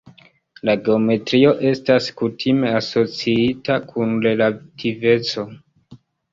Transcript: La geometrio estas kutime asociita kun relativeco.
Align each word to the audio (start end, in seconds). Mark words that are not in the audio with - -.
La 0.69 0.73
geometrio 0.87 1.51
estas 1.73 2.07
kutime 2.23 2.73
asociita 2.79 3.79
kun 3.93 4.19
relativeco. 4.27 5.49